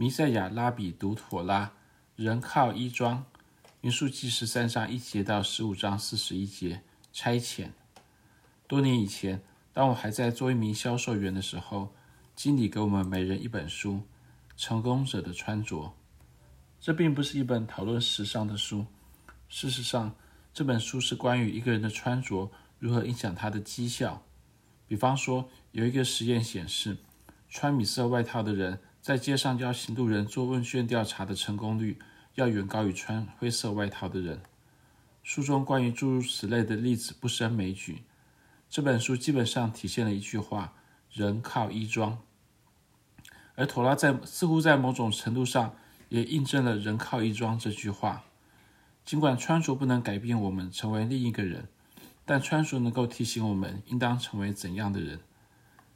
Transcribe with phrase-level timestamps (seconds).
[0.00, 1.72] 弥赛亚拉比读妥拉，
[2.14, 3.24] 人靠衣装。
[3.80, 6.82] 民数记十三章一节到十五章四十一节。
[7.12, 7.70] 差遣。
[8.68, 9.42] 多年以前，
[9.72, 11.92] 当我还在做一名销售员的时候，
[12.36, 13.94] 经理给我们每人一本书
[14.56, 15.86] 《成功者的穿着》。
[16.80, 18.86] 这并不是一本讨论时尚的书。
[19.48, 20.14] 事实上，
[20.54, 24.22] 这本书是关于一个人的穿着如何影响他的绩效。
[24.86, 26.98] 比方说，有一个实验显示，
[27.48, 31.98] 穿米色外套的人在街上邀请路人做问卷调查的成功率
[32.34, 34.42] 要远高于穿灰色外套的人。
[35.22, 38.02] 书中关于诸如此类的例子不胜枚举。
[38.70, 40.74] 这本书基本上体现了一句话
[41.12, 42.18] ：“人靠衣装。”
[43.56, 45.74] 而妥拉在似乎在某种程度上
[46.10, 48.24] 也印证了“人靠衣装”这句话。
[49.04, 51.68] 尽管穿着不能改变我们成为另一个人，
[52.26, 55.20] 但穿着能够提醒我们应当成为怎样的人。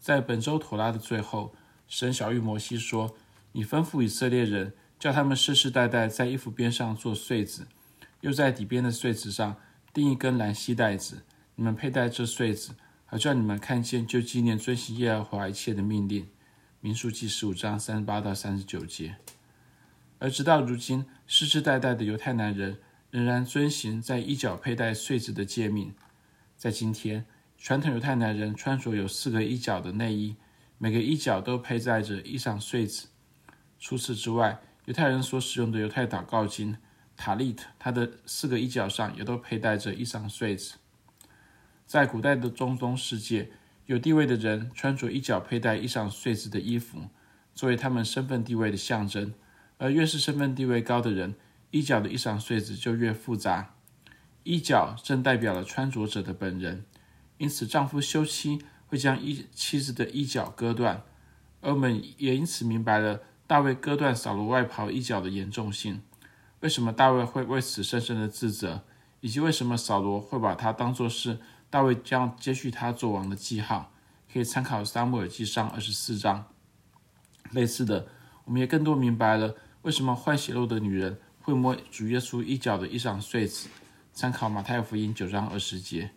[0.00, 1.54] 在本周妥拉的最后，
[1.86, 3.16] 神小玉摩西说
[3.52, 7.66] ：“你吩咐以色列人，叫他们世世代代在衣服边上做穗子，
[8.20, 9.56] 又在底边的穗子上
[9.92, 11.22] 钉一根蓝细带子。
[11.54, 12.74] 你们佩戴这穗子，
[13.06, 16.26] 好叫你们看见，就纪念遵行耶和华一切的命令。”
[16.80, 19.16] 民数记十五章三十八到三十九节。
[20.18, 22.78] 而直到如今，世世代代的犹太男人。
[23.10, 25.94] 仍然遵行在衣角佩戴穗子的诫命。
[26.56, 27.24] 在今天，
[27.56, 30.34] 传统犹太男人穿着有四个衣角的内衣，
[30.84, 33.06] 每个衣角都佩戴着衣裳穗子。
[33.78, 36.76] 除此之外，犹太人所使用的犹太祷告经
[37.16, 40.74] 塔利特，它的四个衣角上也都佩戴着衣裳穗子。
[41.86, 43.50] 在古代的中东世界，
[43.86, 47.08] 有地位的人穿着衣角佩戴衣裳穗子的衣服，
[47.54, 49.32] 作为他们身份地位的象征。
[49.78, 51.34] 而越是身份地位高的人，
[51.70, 53.74] 衣角的衣裳穗子就越复杂，
[54.42, 56.84] 衣角正代表了穿着者的本人，
[57.38, 58.58] 因此丈夫休妻
[58.94, 61.02] 会将一妻子的衣角割断，
[61.60, 66.00] 而我们也因此明白了大卫割断扫罗外袍衣角的严重性。
[66.60, 68.84] 为什么大卫会为此深深的自责，
[69.18, 73.92] 以及为什么扫罗会把他当作是大卫将接续他做王的记号？
[74.32, 76.44] 可以参考撒母耳记上二十四章。
[77.50, 78.06] 类似的，
[78.44, 81.18] 我们也更多明白了为什么换血肉的女人。
[81.42, 83.68] 会摸主耶稣衣角的衣裳穗子，
[84.12, 86.12] 参考马太福音九章二十节。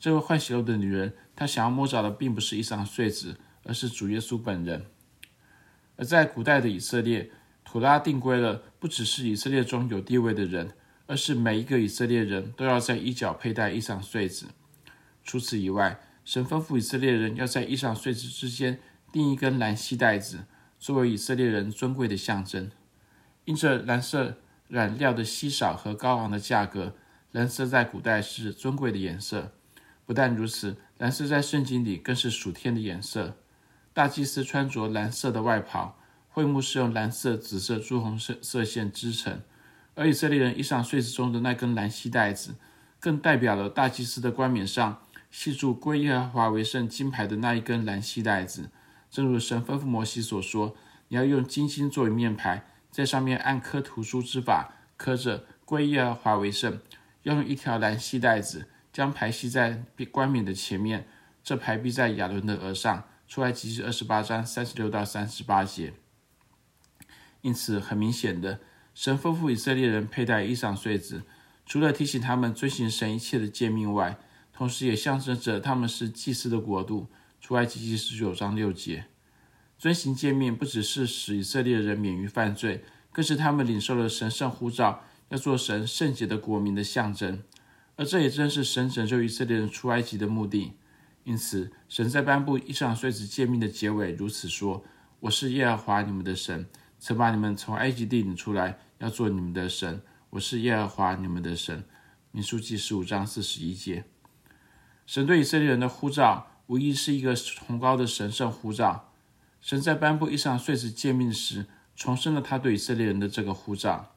[0.00, 4.86] 这位换血肉的女人，她想要摸着的并不是衣裳穗子，而是主耶稣本人。
[5.96, 7.30] 而在古代的以色列，
[7.64, 10.72] 妥拉定规了，不只是以色列中有地位的人，
[11.06, 14.46] 而是每一个以色列人都要在衣角佩戴衣裳穗子。
[15.22, 18.80] 除此以外，神吩咐以色列人要在衣裳穗子之间
[19.12, 20.46] 钉一根蓝细带子，
[20.78, 22.70] 作为以色列人尊贵的象征。
[23.44, 24.38] 因着蓝色。
[24.70, 26.94] 染料的稀少和高昂的价格，
[27.32, 29.50] 蓝色在古代是尊贵的颜色。
[30.10, 33.36] 不但如此，蓝色在圣经里更是属天的颜色。
[33.92, 35.96] 大祭司穿着蓝色的外袍，
[36.30, 39.40] 会幕是用蓝色、紫色、朱红色色线织成。
[39.94, 42.56] 而以色列人衣裳穗子中的那根蓝细带子，
[42.98, 45.00] 更代表了大祭司的冠冕上
[45.30, 48.68] 系住归耶和华为圣金牌的那一根蓝细带子。
[49.12, 50.74] 正如神吩咐摩西所说
[51.06, 56.80] ：“你要用金星作为面牌。”在上面按刻图书之法刻着“归耶和华为圣”，
[57.22, 61.06] 要用一条蓝细带子将牌系在冠冕的前面，
[61.42, 63.04] 这牌必在亚伦的额上。
[63.28, 65.92] 出埃及记二十八章三十六到三十八节。
[67.42, 68.58] 因此，很明显的，
[68.92, 71.22] 神吩咐以色列人佩戴衣裳穗子，
[71.64, 74.18] 除了提醒他们遵行神一切的诫命外，
[74.52, 77.06] 同时也象征着他们是祭司的国度。
[77.40, 79.04] 出埃及记十九章六节。
[79.78, 87.42] 遵行诫命不只是使以色列人免于犯罪，更是他们领受了神圣呼召，要做神圣洁的国民的象征。
[88.00, 90.72] 而这也正是神拯救以色列人出埃及的目的。
[91.24, 94.82] 因此，神在颁布衣裳穗子诫命的结尾如此说
[95.20, 96.66] ：“我是耶和华你们的神，
[96.98, 100.00] 曾把你们从埃及地领出来，要做你们的神。
[100.30, 101.84] 我是耶和华你们的神。”
[102.32, 104.06] 民数记十五章四十一节。
[105.04, 109.12] 神对以色列人的呼召，无疑是一个崇高的神圣呼召。
[109.60, 114.09] 神在颁布衣裳穗子诫命时，重申了他对以色列人的这个呼召。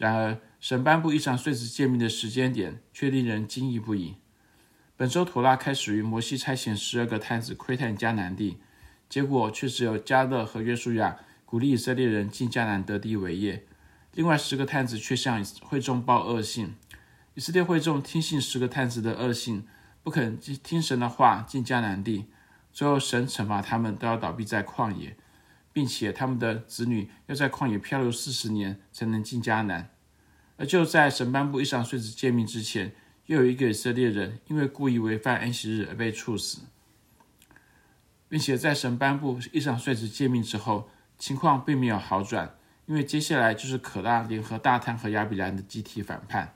[0.00, 4.14] 然而，神颁布衣裳穗子诫命的时间点却令人惊异不已。
[4.96, 8.56] 本周妥拉开始于摩西差遣十二个探子窥探迦南地，
[9.10, 13.66] 结果却只有迦勒和约书亚鼓励以色列人进迦南得地为业。
[14.14, 16.74] 另外十个探子却向会众报恶信。
[17.34, 19.66] 以色列会众听信十个探子的恶信，
[20.02, 22.24] 不肯听神的话进迦南地。
[22.72, 25.14] 最后，神惩罚他们，都要倒闭在旷野，
[25.72, 29.90] 并且他们的子女要在旷野漂流四十年才能进迦南。
[30.56, 32.92] 而就在神颁布衣裳穗子诫命之前，
[33.26, 36.60] 又有一个以色列人因为故意违反安息日而被处死，
[38.28, 42.56] 并且在神颁布衣裳穗子诫命之后，情况并没有好转，
[42.86, 46.54] 因为接下来就是可拉联合大贪和亚比兰的集体反叛。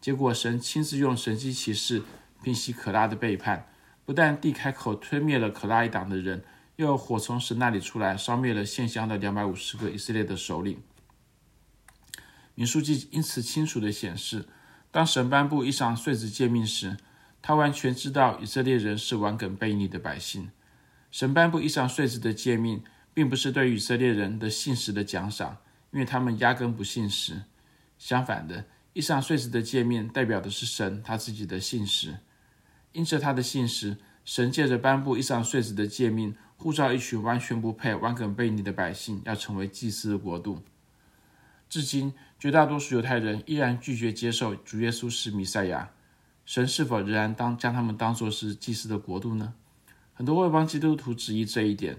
[0.00, 2.02] 结果，神亲自用神迹奇事
[2.42, 3.66] 平息可拉的背叛，
[4.04, 6.44] 不但地开口吞灭了可拉一党的人，
[6.80, 10.82] 又火从神那里出来，烧灭了献香的两百五十个以色列的首领。
[12.54, 14.48] 民书记因此清楚地显示，
[14.90, 16.96] 当神颁布一上岁子诫命时，
[17.42, 20.50] 他完全知道以色列人是顽梗悖逆的百姓。
[21.10, 22.82] 神颁布一上岁子的诫命。
[23.12, 25.58] 并不是对以色列人的信实的奖赏，
[25.90, 27.42] 因为他们压根不信实。
[27.98, 32.18] 相反的，一上岁子的诫命代表的是神他自己的信实。
[32.92, 40.60] 因着他的信实，神借着颁布一上岁子的诫命，呼召一群完全不配、顽梗悖逆的百姓，要成为祭司的国度。
[41.70, 45.88] 至今，绝大多数犹太人依然拒绝接受主耶稣是弥赛亚。
[46.44, 49.54] 神是否仍然当将他们当作是祭司的国度呢？
[50.12, 51.96] 很多外邦基督徒质疑这一点。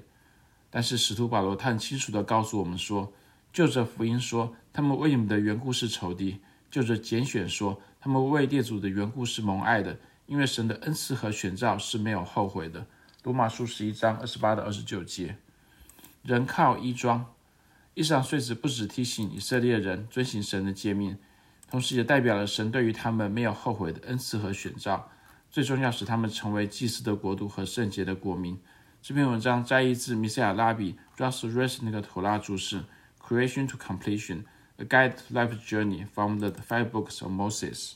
[0.69, 3.11] 但是使徒保罗他很清楚地告诉我们说，
[3.51, 6.35] 就着福音说，他们为你们的缘故是仇敌；
[6.69, 9.97] 就着拣选说，他们为列祖的缘故是蒙爱的，
[10.27, 12.85] 因为神的恩赐和选召是没有后悔的。
[13.23, 15.37] 罗马书十一章二十八到二十九节。
[16.23, 17.33] 人靠衣装，
[17.93, 21.17] 以上岁子不只提醒以色列人遵行神的诫命，
[21.69, 25.11] 同时也代表了神对于他们没有后悔的恩赐和选召，
[25.51, 28.59] 最终要使他们成为祭司的国度和圣洁的国民。
[29.03, 32.79] 这篇文章摘译自米塞亚拉比 Russell Resnick 的妥拉注释
[33.23, 34.45] 《Creation to Completion:
[34.77, 37.91] A Guide to Life's Journey from the Five Books of Moses》。